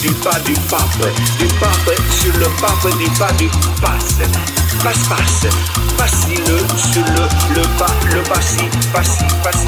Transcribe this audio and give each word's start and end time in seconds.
du 0.00 0.10
pas 0.14 0.38
du 0.40 0.52
pape, 0.68 1.08
du 1.38 1.46
pape 1.58 1.90
sur 2.10 2.32
le 2.34 2.46
pape 2.60 2.98
du 2.98 3.06
pas 3.18 3.32
du 3.32 3.48
passe, 3.80 4.18
passe, 4.82 5.08
passe, 5.08 5.46
passe 5.96 6.28
le 6.28 6.58
sur 6.76 7.02
le, 7.04 7.54
le 7.54 7.62
pas, 7.78 7.86
le 8.14 8.22
passi, 8.22 8.64
passi, 8.92 9.24
passi, 9.42 9.66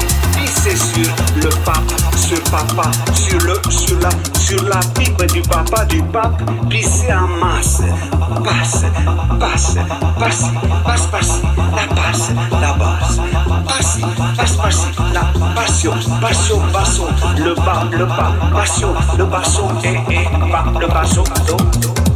pisser 0.63 0.75
sur 0.75 1.13
le 1.37 1.49
pape, 1.65 1.91
sur 2.15 2.41
papa, 2.51 2.89
sur 3.13 3.39
le, 3.39 3.59
sur 3.69 3.97
la, 3.99 4.09
sur 4.39 4.63
la 4.63 4.79
pipe 4.95 5.23
du 5.31 5.41
papa 5.41 5.85
du 5.85 6.01
pape, 6.03 6.41
pisser 6.69 7.13
en 7.13 7.27
masse, 7.27 7.81
passe, 8.43 8.85
passe, 9.39 9.75
passe, 10.19 10.45
passe, 10.83 11.07
passe, 11.07 11.41
la 11.75 11.95
passe, 11.95 12.31
la 12.59 12.73
basse, 12.73 13.19
passe, 13.67 13.99
passe, 14.37 14.55
passe, 14.57 14.87
la 15.13 15.21
passion, 15.55 15.93
passion, 16.21 16.59
passion, 16.71 17.07
le 17.37 17.55
bas, 17.55 17.83
le 17.91 18.05
bas, 18.05 18.33
passion, 18.53 18.93
le 19.17 19.25
basson, 19.25 19.67
et, 19.83 20.13
et, 20.13 20.51
pas, 20.51 20.65
le 20.79 20.87
basson, 20.87 21.23
do. 21.47 22.10